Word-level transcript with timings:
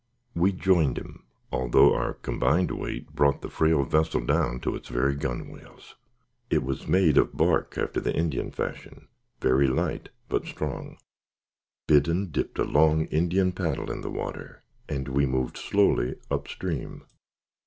We 0.33 0.51
joined 0.51 0.97
him, 0.97 1.25
although 1.51 1.93
our 1.93 2.15
combined 2.15 2.71
weight 2.71 3.13
brought 3.13 3.43
the 3.43 3.51
frail 3.51 3.83
vessel 3.83 4.19
down 4.21 4.59
to 4.61 4.75
its 4.75 4.89
very 4.89 5.13
gunwales. 5.13 5.93
It 6.49 6.63
was 6.63 6.87
made 6.87 7.19
of 7.19 7.37
bark 7.37 7.77
after 7.77 7.99
the 7.99 8.11
Indian 8.11 8.49
fashion, 8.49 9.09
very 9.41 9.67
light, 9.67 10.09
but 10.27 10.47
strong. 10.47 10.97
Biddon 11.85 12.31
dipped 12.31 12.57
a 12.57 12.63
long 12.63 13.05
Indian 13.11 13.51
paddle 13.51 13.91
in 13.91 14.01
the 14.01 14.09
water 14.09 14.63
and 14.89 15.07
we 15.07 15.27
moved 15.27 15.55
slowly 15.55 16.15
up 16.31 16.47
stream. 16.47 17.03